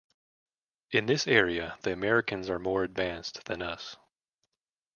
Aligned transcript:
In 0.89 1.05
this 1.05 1.27
area 1.27 1.77
the 1.83 1.91
Americans 1.93 2.49
are 2.49 2.53
far 2.57 2.63
more 2.63 2.83
advanced 2.83 3.45
than 3.45 3.61
us. 3.61 3.97